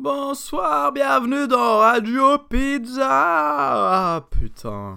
[0.00, 3.08] Bonsoir, bienvenue dans Radio Pizza.
[3.10, 4.96] Ah putain.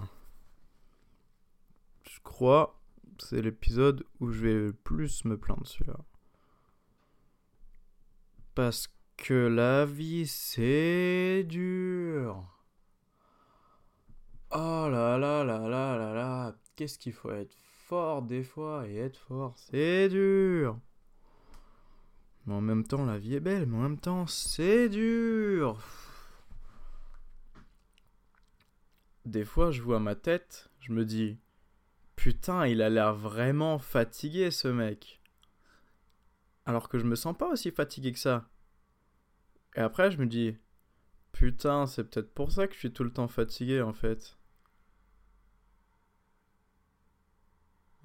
[2.04, 2.80] Je crois
[3.17, 5.98] que c'est l'épisode où je vais le plus me plaindre celui-là.
[8.54, 12.46] Parce que la vie c'est dur.
[14.52, 16.56] Oh là là là là là là.
[16.76, 17.56] Qu'est-ce qu'il faut être
[17.88, 20.78] fort des fois et être fort c'est dur.
[22.46, 25.80] Mais en même temps, la vie est belle, mais en même temps, c'est dur.
[29.26, 31.38] Des fois, je vois ma tête, je me dis,
[32.16, 35.22] putain, il a l'air vraiment fatigué, ce mec.
[36.66, 38.50] Alors que je me sens pas aussi fatigué que ça.
[39.76, 40.58] Et après, je me dis,
[41.34, 44.38] putain, c'est peut-être pour ça que je suis tout le temps fatigué, en fait.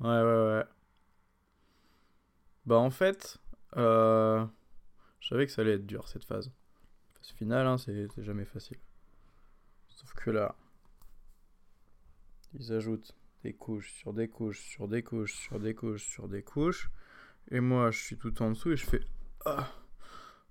[0.00, 0.64] Ouais, ouais, ouais.
[2.66, 3.38] Bah, en fait,
[3.76, 4.44] euh,
[5.20, 6.50] je savais que ça allait être dur cette phase.
[7.14, 8.78] Phase finale, hein, c'est jamais facile.
[9.88, 10.54] Sauf que là,
[12.54, 16.42] ils ajoutent des couches sur des couches sur des couches sur des couches sur des
[16.42, 16.90] couches.
[17.50, 19.00] Et moi, je suis tout en dessous et je fais
[19.44, 19.68] ah,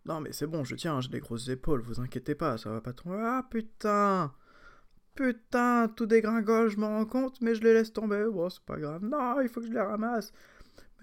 [0.05, 2.81] Non, mais c'est bon, je tiens, j'ai des grosses épaules, vous inquiétez pas, ça va
[2.81, 3.11] pas trop.
[3.13, 4.33] Ah putain
[5.15, 8.25] Putain, tout dégringole, je m'en rends compte, mais je les laisse tomber.
[8.25, 9.01] Bon, c'est pas grave.
[9.01, 10.33] Non, il faut que je les ramasse.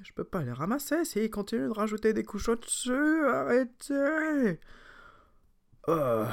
[0.03, 3.27] Je peux pas les ramasser s'ils continuent de rajouter des couches au-dessus.
[3.27, 4.59] Arrêtez
[5.87, 6.25] oh.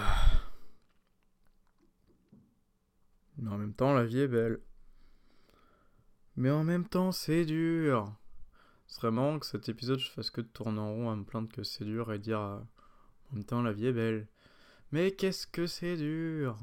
[3.37, 4.59] Mais en même temps, la vie est belle.
[6.35, 8.15] Mais en même temps, c'est dur.
[8.87, 11.23] Ce serait marrant que cet épisode, je fasse que de tourner en rond à me
[11.23, 12.59] plaindre que c'est dur et dire euh,
[13.31, 14.27] en même temps, la vie est belle.
[14.91, 16.57] Mais qu'est-ce que c'est dur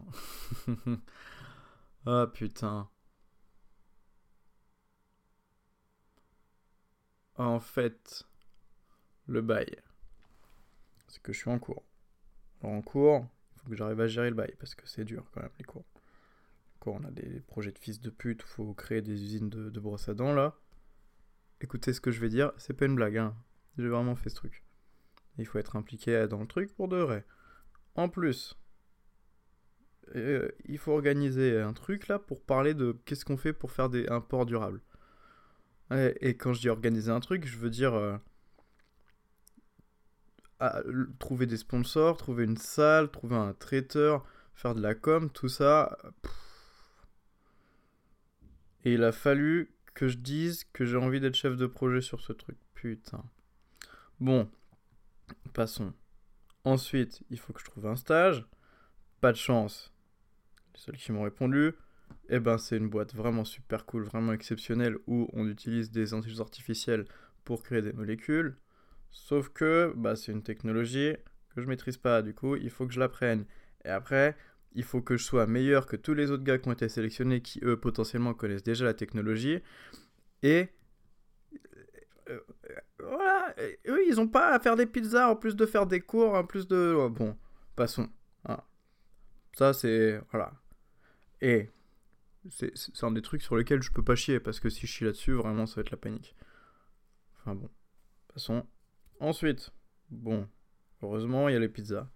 [2.07, 2.89] Ah putain.
[7.39, 8.25] En fait,
[9.27, 9.77] le bail,
[11.09, 11.85] c'est que je suis en cours.
[12.63, 15.25] Alors en cours, il faut que j'arrive à gérer le bail parce que c'est dur
[15.33, 15.85] quand même les cours.
[16.81, 19.81] cours, on a des projets de fils de pute, faut créer des usines de, de
[19.81, 20.57] brosse à dents là.
[21.61, 23.35] Écoutez ce que je vais dire, c'est pas une blague, hein.
[23.79, 24.65] J'ai vraiment fait ce truc.
[25.39, 27.27] Il faut être impliqué dans le truc pour de vrai.
[27.95, 28.57] En plus,
[30.15, 33.91] euh, il faut organiser un truc là pour parler de qu'est-ce qu'on fait pour faire
[33.91, 34.81] des, un port durable.
[35.91, 38.19] Et, quand je dis organiser un truc, je veux dire euh,
[41.19, 44.25] trouver des sponsors, trouver une salle, trouver un traiteur,
[44.55, 45.97] faire de la com, tout ça.
[48.85, 52.21] Et il a fallu que je dise que j'ai envie d'être chef de projet sur
[52.21, 52.57] ce truc.
[52.75, 53.25] Putain.
[54.21, 54.51] Bon,
[55.53, 55.93] passons.
[56.65, 58.45] Ensuite, il faut que je trouve un stage.
[59.21, 59.93] Pas de chance.
[60.75, 61.75] Les seuls qui m'ont répondu,
[62.29, 66.41] eh ben, c'est une boîte vraiment super cool, vraiment exceptionnelle, où on utilise des intelligences
[66.41, 67.05] artificielles
[67.45, 68.57] pour créer des molécules.
[69.11, 71.15] Sauf que bah, c'est une technologie
[71.55, 73.47] que je maîtrise pas, du coup, il faut que je l'apprenne.
[73.85, 74.37] Et après,
[74.75, 77.41] il faut que je sois meilleur que tous les autres gars qui ont été sélectionnés,
[77.41, 79.63] qui eux potentiellement connaissent déjà la technologie.
[80.43, 80.69] Et
[82.29, 82.41] euh,
[82.99, 83.55] voilà,
[83.89, 86.45] eux ils ont pas à faire des pizzas en plus de faire des cours, en
[86.45, 86.95] plus de.
[86.97, 87.37] Oh, bon,
[87.75, 88.09] passons.
[88.45, 88.59] Hein.
[89.57, 90.21] Ça c'est.
[90.31, 90.53] Voilà.
[91.41, 91.71] Et
[92.51, 95.05] c'est un des trucs sur lesquels je peux pas chier parce que si je chie
[95.05, 96.37] là-dessus, vraiment ça va être la panique.
[97.39, 97.71] Enfin bon,
[98.33, 98.67] passons.
[99.21, 99.73] Ensuite,
[100.11, 100.49] bon,
[101.03, 102.09] heureusement il y a les pizzas.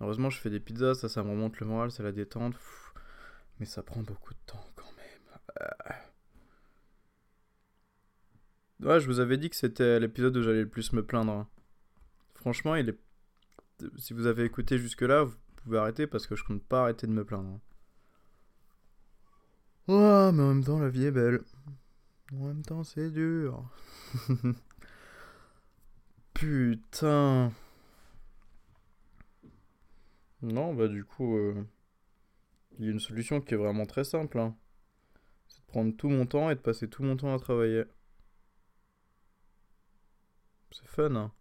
[0.00, 2.54] Heureusement je fais des pizzas, ça ça me remonte le moral, c'est la détente.
[3.60, 4.98] mais ça prend beaucoup de temps quand même.
[8.80, 11.32] Ouais, je vous avais dit que c'était l'épisode où j'allais le plus me plaindre.
[11.32, 11.48] Hein.
[12.34, 12.98] Franchement, il est.
[13.96, 17.12] Si vous avez écouté jusque-là, vous pouvez arrêter parce que je compte pas arrêter de
[17.12, 17.60] me plaindre.
[19.88, 21.40] Oh, mais en même temps, la vie est belle.
[22.32, 23.64] En même temps, c'est dur.
[26.34, 27.52] Putain.
[30.42, 31.64] Non, bah du coup, euh,
[32.78, 34.38] il y a une solution qui est vraiment très simple.
[34.38, 34.54] Hein.
[35.48, 37.84] C'est de prendre tout mon temps et de passer tout mon temps à travailler.
[40.70, 41.32] C'est fun, hein.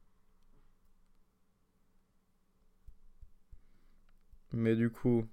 [4.52, 5.28] Mais du coup,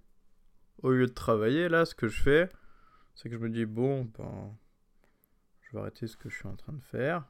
[0.82, 2.50] au lieu de travailler, là, ce que je fais,
[3.14, 4.56] c'est que je me dis, bon, ben,
[5.62, 7.24] je vais arrêter ce que je suis en train de faire.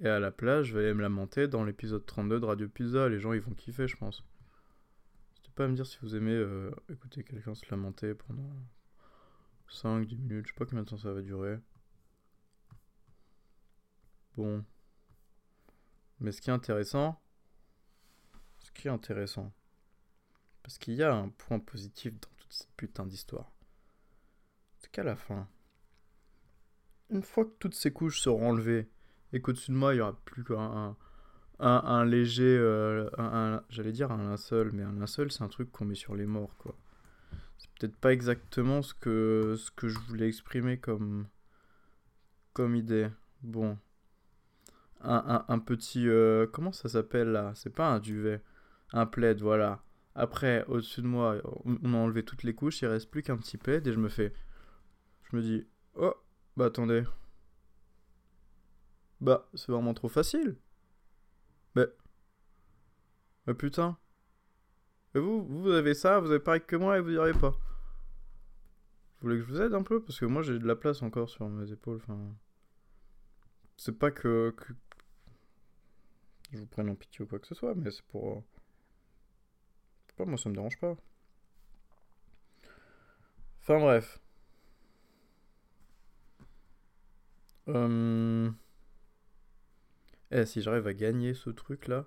[0.00, 3.08] Et à la place, je vais aller me lamenter dans l'épisode 32 de Radio Pizza.
[3.08, 4.24] Les gens, ils vont kiffer, je pense.
[5.30, 8.50] N'hésitez pas à me dire si vous aimez euh, écouter quelqu'un se lamenter pendant
[9.68, 10.46] 5-10 minutes.
[10.46, 11.58] Je sais pas combien de temps ça va durer.
[14.36, 14.64] Bon.
[16.20, 17.20] Mais ce qui est intéressant,
[18.58, 19.52] ce qui est intéressant,
[20.62, 23.50] parce qu'il y a un point positif dans toute cette putain d'histoire
[24.92, 25.48] qu'à la fin,
[27.10, 28.88] une fois que toutes ces couches seront enlevées
[29.32, 30.96] et qu'au-dessus de moi il n'y aura plus qu'un
[31.60, 32.56] un, léger.
[32.58, 36.26] euh, J'allais dire un linceul, mais un linceul, c'est un truc qu'on met sur les
[36.26, 36.74] morts, quoi.
[37.58, 41.26] C'est peut-être pas exactement ce que, ce que je voulais exprimer comme,
[42.54, 43.08] comme idée.
[43.42, 43.76] Bon.
[45.02, 46.08] Un, petit.
[46.08, 47.52] euh, comment ça s'appelle là?
[47.54, 48.42] C'est pas un duvet.
[48.92, 49.82] Un plaid, voilà.
[50.14, 53.56] Après, au-dessus de moi, on a enlevé toutes les couches, il reste plus qu'un petit
[53.56, 54.32] plaid et je me fais.
[55.30, 56.14] Je me dis, oh,
[56.56, 57.04] bah attendez.
[59.20, 60.56] Bah, c'est vraiment trop facile.
[61.74, 61.86] Mais.
[63.46, 63.96] Mais putain.
[65.14, 67.50] Et vous, vous avez ça, vous avez pareil que moi et vous y arrivez pas.
[67.50, 70.02] Vous voulez que je vous aide un peu?
[70.02, 72.00] Parce que moi j'ai de la place encore sur mes épaules.
[72.02, 72.34] Enfin.
[73.76, 74.72] C'est pas que, que.
[76.52, 78.42] Je vous prenne en pitié ou quoi que ce soit, mais c'est pour.
[80.16, 80.96] pas, moi ça me dérange pas.
[83.60, 84.20] Enfin bref.
[87.74, 88.50] Euh...
[90.30, 92.06] Eh, si j'arrive à gagner ce truc là.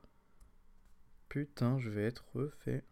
[1.30, 2.83] Putain, je vais être refait.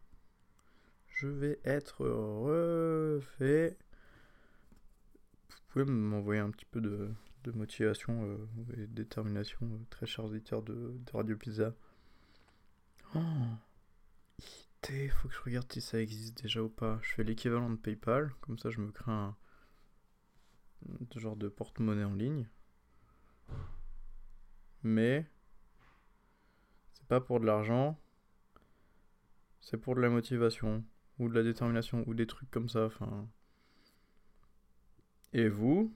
[1.08, 3.78] Je vais être refait.
[5.50, 7.12] Vous pouvez m'envoyer un petit peu de,
[7.54, 8.38] motivation euh,
[8.74, 11.74] et de détermination, euh, très chers auditeurs de, de Radio Pizza.
[13.16, 13.20] Oh
[14.40, 17.00] IT, faut que je regarde si ça existe déjà ou pas.
[17.04, 19.36] Je fais l'équivalent de PayPal, comme ça je me crée un
[20.90, 22.48] un genre de porte-monnaie en ligne.
[24.84, 25.30] Mais
[26.94, 28.00] c'est pas pour de l'argent,
[29.60, 30.84] c'est pour de la motivation
[31.20, 32.86] ou de la détermination ou des trucs comme ça.
[32.86, 33.28] Enfin.
[35.34, 35.96] Et vous,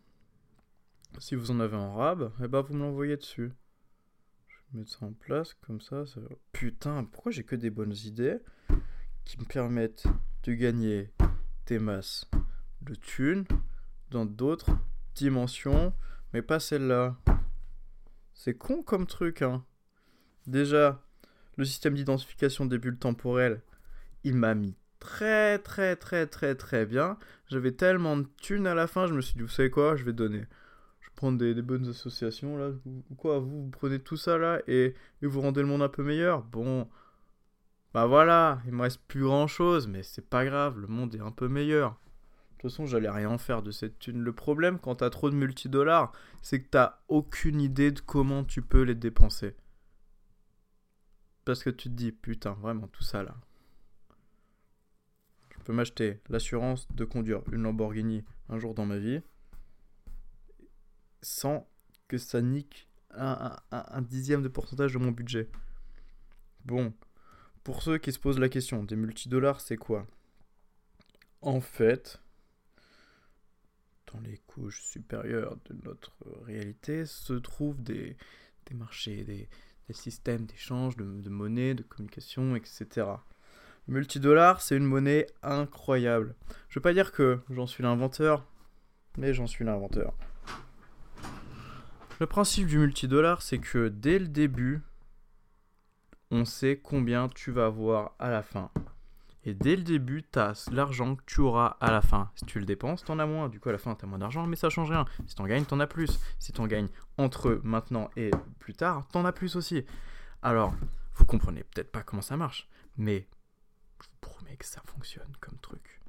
[1.19, 3.51] si vous en avez en rab, eh ben vous me l'envoyez dessus.
[4.47, 6.05] Je vais mettre ça en place comme ça.
[6.05, 6.21] ça...
[6.51, 8.37] Putain, pourquoi j'ai que des bonnes idées
[9.25, 10.05] qui me permettent
[10.43, 11.11] de gagner
[11.65, 12.29] des masses
[12.81, 13.45] de thunes
[14.11, 14.77] dans d'autres
[15.15, 15.93] dimensions,
[16.33, 17.17] mais pas celle-là?
[18.35, 19.63] C'est con comme truc, hein.
[20.45, 21.01] Déjà,
[21.55, 23.61] le système d'identification des bulles temporelles,
[24.23, 27.17] il m'a mis très très très très très bien.
[27.47, 30.03] J'avais tellement de thunes à la fin, je me suis dit, vous savez quoi, je
[30.03, 30.45] vais donner.
[30.99, 32.71] Je prendre des, des bonnes associations, là.
[32.85, 36.43] Ou quoi, vous, prenez tout ça, là, et, vous rendez le monde un peu meilleur.
[36.43, 36.89] Bon,
[37.93, 41.31] bah voilà, il me reste plus grand-chose, mais c'est pas grave, le monde est un
[41.31, 41.97] peu meilleur.
[42.57, 44.21] De toute façon, j'allais rien faire de cette thune.
[44.21, 46.11] Le problème, quand t'as trop de multidollars,
[46.41, 49.55] c'est que t'as aucune idée de comment tu peux les dépenser.
[51.45, 53.35] Parce que tu te dis, putain, vraiment, tout ça là.
[55.49, 59.21] Je peux m'acheter l'assurance de conduire une Lamborghini un jour dans ma vie
[61.21, 61.67] sans
[62.07, 65.49] que ça nique un, un- un dixième de pourcentage de mon budget.
[66.65, 66.93] Bon,
[67.63, 70.07] pour ceux qui se posent la question, des multidollars, c'est quoi?
[71.41, 72.19] En fait,
[74.15, 76.13] dans les couches supérieures de notre
[76.45, 78.17] réalité se trouvent des,
[78.73, 79.47] marchés, des,
[79.91, 83.07] systèmes d'échange, de, de monnaie, de communication, etc.
[83.88, 86.35] Multidollar, c'est une monnaie incroyable.
[86.69, 88.45] Je veux pas dire que j'en suis l'inventeur,
[89.17, 90.13] mais j'en suis l'inventeur.
[92.19, 94.81] Le principe du multidollar, c'est que dès le début,
[96.31, 98.71] on sait combien tu vas avoir à la fin.
[99.45, 102.31] Et dès le début, tu as l'argent que tu auras à la fin.
[102.36, 103.47] Si tu le dépenses, t'en as moins.
[103.47, 105.06] Du coup, à la fin, tu as moins d'argent, mais ça change rien.
[105.27, 106.19] Si t'en gagnes, t'en as plus.
[106.39, 109.86] Si t'en gagnes entre maintenant et plus tard, t'en as plus aussi.
[110.42, 110.74] Alors,
[111.13, 113.27] vous comprenez peut-être pas comment ça marche, mais
[114.01, 116.01] je vous promets que ça fonctionne comme truc.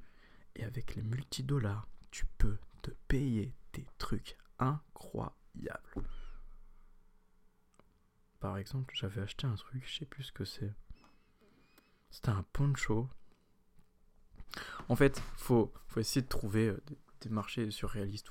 [0.55, 5.33] Et avec les multidollars, tu peux te payer des trucs incroyables.
[8.41, 10.73] Par exemple, j'avais acheté un truc, je sais plus ce que c'est.
[12.11, 13.11] C'était un poncho.
[14.89, 16.83] En fait, faut, faut essayer de trouver euh,
[17.21, 18.31] des, marchés surréalistes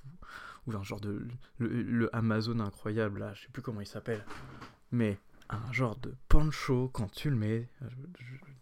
[0.67, 1.27] ou, un genre de.
[1.57, 4.25] Le, Amazon incroyable, là, je sais plus comment il s'appelle.
[4.91, 5.19] Mais
[5.49, 7.69] un genre de poncho, quand tu le mets.
[7.81, 7.89] euh,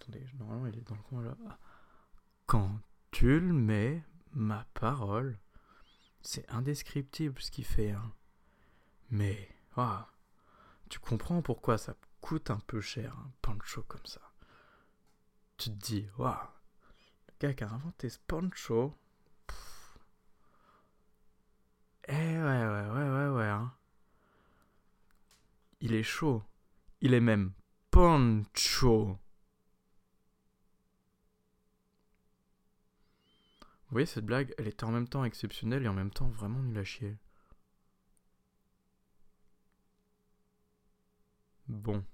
[0.01, 1.35] attendez, normalement il est dans le coin là.
[2.45, 2.79] Quand
[3.11, 5.37] tu le mets, ma parole,
[6.21, 7.91] c'est indescriptible ce qu'il fait.
[7.91, 8.11] hein.
[9.11, 10.03] Mais, waouh,
[10.89, 14.21] tu comprends pourquoi ça coûte un peu cher un poncho comme ça.
[15.57, 16.35] Tu te dis, waouh,
[17.43, 18.95] gars qui a inventé ce poncho.
[22.07, 23.43] Eh ouais, ouais, ouais, ouais, ouais.
[23.49, 23.73] hein.
[25.81, 26.41] Il est chaud.
[27.01, 27.51] Il est même
[27.91, 29.19] poncho.
[33.57, 36.59] Vous voyez, cette blague, elle était en même temps exceptionnelle et en même temps vraiment
[36.59, 37.17] nulle à chier.
[41.67, 42.05] Bon.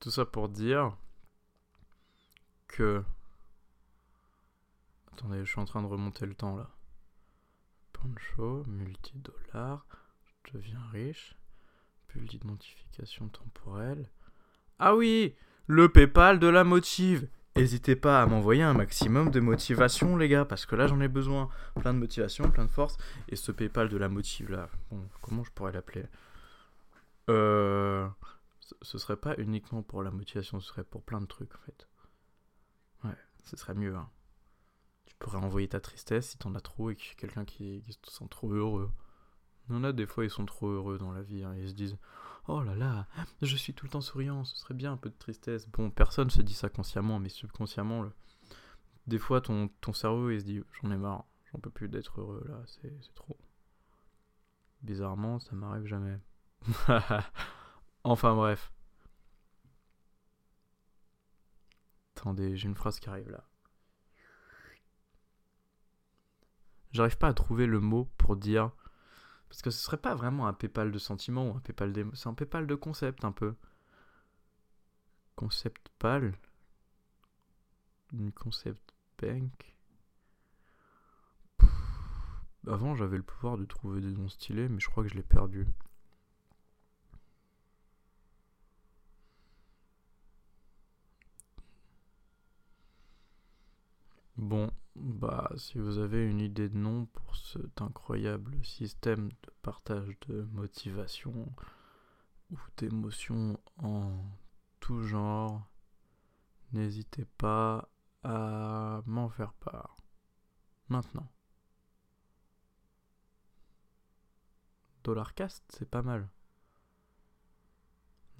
[0.00, 0.96] Tout ça pour dire
[5.12, 6.70] Attendez, je suis en train de remonter le temps là.
[7.92, 9.86] Poncho, multidollar,
[10.44, 11.36] je deviens riche.
[12.08, 14.10] bulle d'identification temporelle.
[14.78, 15.34] Ah oui
[15.66, 20.44] Le PayPal de la motive N'hésitez pas à m'envoyer un maximum de motivation, les gars,
[20.44, 21.48] parce que là j'en ai besoin.
[21.80, 22.98] Plein de motivation, plein de force.
[23.30, 24.68] Et ce PayPal de la motive là,
[25.22, 26.04] comment je pourrais l'appeler?
[27.30, 28.06] Euh.
[28.82, 31.88] Ce serait pas uniquement pour la motivation, ce serait pour plein de trucs en fait.
[33.46, 33.96] Ce serait mieux.
[33.96, 34.10] Hein.
[35.06, 37.98] Tu pourrais envoyer ta tristesse si t'en as trop et a quelqu'un qui, qui, se
[38.10, 38.90] sent trop heureux.
[39.68, 41.42] Il y en a des fois, ils sont trop heureux dans la vie.
[41.44, 41.54] Hein.
[41.56, 41.96] Ils se disent
[42.48, 43.06] Oh là là,
[43.42, 45.68] je suis tout le temps souriant, ce serait bien un peu de tristesse.
[45.68, 48.12] Bon, personne se dit ça consciemment, mais subconsciemment, le...
[49.06, 52.20] des fois, ton, ton cerveau, il se dit J'en ai marre, j'en peux plus d'être
[52.20, 53.36] heureux là, c'est trop.
[54.82, 56.18] Bizarrement, ça m'arrive jamais.
[58.04, 58.72] enfin bref.
[62.16, 63.44] Attendez, j'ai une phrase qui arrive là.
[66.92, 68.70] J'arrive pas à trouver le mot pour dire
[69.48, 72.06] parce que ce serait pas vraiment un PayPal de sentiments ou un PayPal de...
[72.14, 73.54] C'est un PayPal de concept un peu.
[75.34, 76.34] Concept pal.
[78.12, 79.76] Une concept bank?
[82.66, 85.22] Avant j'avais le pouvoir de trouver des noms stylés mais je crois que je l'ai
[85.22, 85.68] perdu.
[94.36, 100.18] Bon, bah, si vous avez une idée de nom pour cet incroyable système de partage
[100.28, 101.54] de motivation
[102.50, 104.12] ou d'émotions en
[104.78, 105.66] tout genre,
[106.72, 107.88] n'hésitez pas
[108.24, 109.96] à m'en faire part.
[110.88, 111.32] Maintenant.
[115.02, 116.28] Dollarcast, c'est pas mal.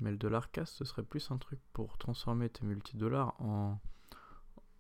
[0.01, 3.81] Mais le Dollarcast, ce serait plus un truc pour transformer tes multidollars en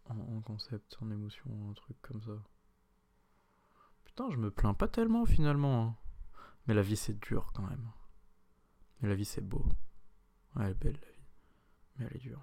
[0.08, 2.42] en, concept, en émotion, un truc comme ça.
[4.04, 5.84] Putain, je me plains pas tellement finalement.
[5.84, 5.96] Hein.
[6.66, 7.90] Mais la vie c'est dur quand même.
[9.00, 9.64] Mais la vie c'est beau.
[10.58, 11.24] Elle est belle la vie.
[11.98, 12.40] Mais elle est dure.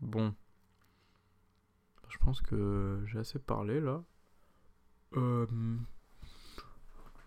[0.00, 0.34] Bon.
[2.08, 4.02] Je pense que j'ai assez parlé là.
[5.14, 5.46] Euh...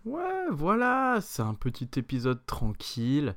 [0.04, 3.36] Ouais, voilà, c'est un petit épisode tranquille.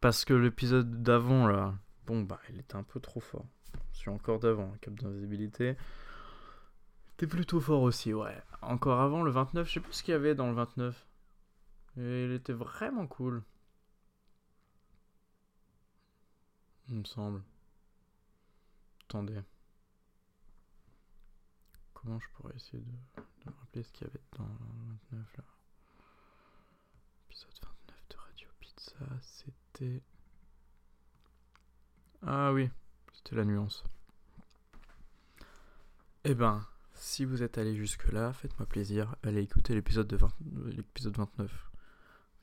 [0.00, 1.74] Parce que l'épisode d'avant, là,
[2.06, 3.46] bon, bah, il était un peu trop fort.
[3.92, 5.76] Je suis encore d'avant, cap d'invisibilité.
[7.16, 8.42] T'es plutôt fort aussi, ouais.
[8.60, 11.06] Encore avant, le 29, je sais plus ce qu'il y avait dans le 29.
[11.98, 13.42] Et il était vraiment cool.
[16.88, 17.42] Il me semble.
[19.04, 19.40] Attendez.
[21.94, 24.54] Comment je pourrais essayer de, me rappeler ce qu'il y avait dans le
[25.10, 25.44] 29 là?
[27.28, 29.06] Épisode 29 de Radio Pizza,
[32.22, 32.70] ah oui,
[33.12, 33.84] c'était la nuance.
[36.24, 40.18] Eh ben, si vous êtes allé jusque-là, faites-moi plaisir, allez écouter l'épisode de
[40.70, 41.70] l'épisode 29.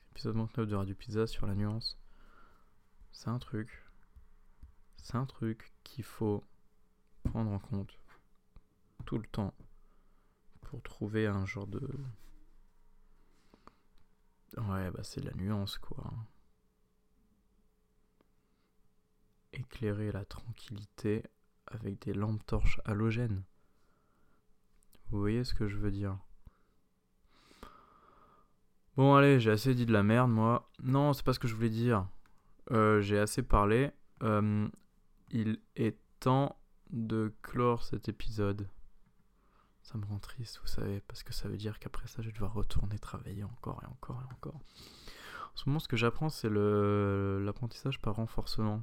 [0.08, 1.98] L'épisode 29 de Radio Pizza sur la nuance.
[3.12, 3.84] C'est un truc.
[5.02, 6.44] C'est un truc qu'il faut
[7.24, 7.98] prendre en compte
[9.04, 9.54] tout le temps
[10.62, 11.80] pour trouver un genre de.
[14.56, 16.12] Ouais, bah c'est la nuance quoi.
[19.54, 21.22] Éclairer la tranquillité
[21.66, 23.42] avec des lampes torches halogènes.
[25.10, 26.18] Vous voyez ce que je veux dire?
[28.96, 30.70] Bon allez, j'ai assez dit de la merde moi.
[30.82, 32.06] Non, c'est pas ce que je voulais dire.
[32.70, 33.90] Euh, j'ai assez parlé.
[34.22, 34.68] Euh,
[35.30, 36.58] il est temps
[36.90, 38.68] de clore cet épisode.
[39.82, 42.32] Ça me rend triste, vous savez, parce que ça veut dire qu'après ça, je vais
[42.32, 44.54] devoir retourner travailler encore et encore et encore.
[44.54, 48.82] En ce moment, ce que j'apprends, c'est l'apprentissage par renforcement.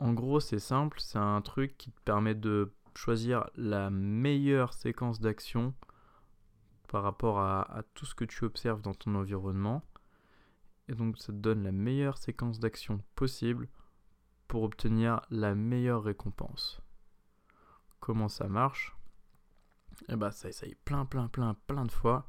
[0.00, 5.20] En gros, c'est simple, c'est un truc qui te permet de choisir la meilleure séquence
[5.20, 5.74] d'action
[6.88, 9.84] par rapport à, tout ce que tu observes dans ton environnement.
[10.88, 13.68] Et donc ça te donne la meilleure séquence d'action possible
[14.48, 16.80] pour obtenir la meilleure récompense.
[18.00, 18.96] Comment ça marche?
[20.08, 22.26] Eh bah ça essaye plein plein plein plein de fois.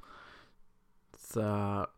[1.14, 1.96] Ça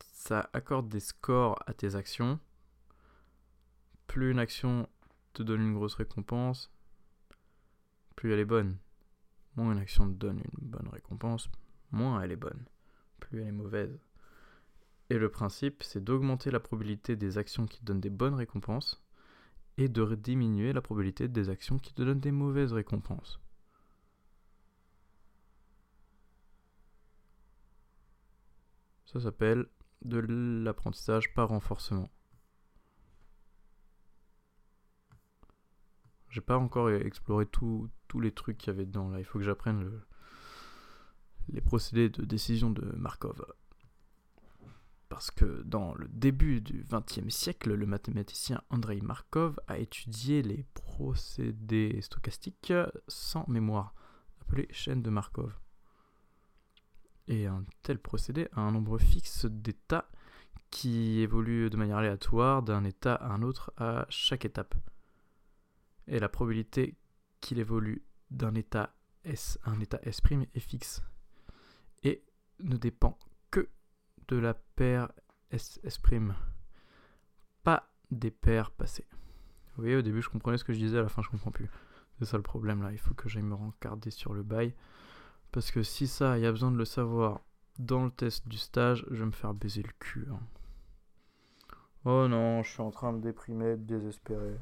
[0.00, 2.40] ça accorde des scores à tes actions
[4.12, 4.86] plus une action
[5.32, 6.70] te donne une grosse récompense,
[8.14, 8.76] plus elle est bonne.
[9.56, 11.48] Moins une action te donne une bonne récompense,
[11.92, 12.62] moins elle est bonne.
[13.20, 13.98] Plus elle est mauvaise.
[15.08, 19.02] Et le principe, c'est d'augmenter la probabilité des actions qui te donnent des bonnes récompenses
[19.78, 23.40] et de diminuer la probabilité des actions qui te donnent des mauvaises récompenses.
[29.06, 29.64] Ça s'appelle
[30.02, 32.10] de l'apprentissage par renforcement.
[36.32, 39.18] J'ai pas encore exploré tous les trucs qu'il y avait dedans là.
[39.18, 40.00] Il faut que j'apprenne
[41.50, 43.44] les procédés de décision de Markov.
[45.10, 50.64] Parce que dans le début du XXe siècle, le mathématicien Andrei Markov a étudié les
[50.72, 52.72] procédés stochastiques
[53.08, 53.94] sans mémoire,
[54.40, 55.54] appelés chaînes de Markov.
[57.28, 60.08] Et un tel procédé a un nombre fixe d'états
[60.70, 64.74] qui évolue de manière aléatoire d'un état à un autre à chaque étape.
[66.06, 66.96] Et la probabilité
[67.40, 68.94] qu'il évolue d'un état
[69.24, 70.20] S à un état S'
[70.54, 71.02] est fixe
[72.02, 72.24] et
[72.60, 73.18] ne dépend
[73.50, 73.68] que
[74.28, 75.10] de la paire
[75.50, 76.00] S, S',
[77.62, 79.06] pas des paires passées.
[79.76, 81.50] Vous voyez, au début je comprenais ce que je disais, à la fin je comprends
[81.50, 81.70] plus.
[82.18, 84.74] C'est ça le problème là, il faut que j'aille me rencarder sur le bail.
[85.50, 87.40] Parce que si ça, il y a besoin de le savoir
[87.78, 90.26] dans le test du stage, je vais me faire baiser le cul.
[90.30, 90.40] Hein.
[92.04, 94.58] Oh non, je suis en train de déprimer, de désespérer.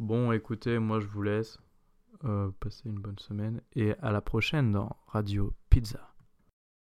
[0.00, 1.58] Bon, écoutez, moi je vous laisse.
[2.24, 5.99] Euh, passer une bonne semaine et à la prochaine dans Radio Pizza.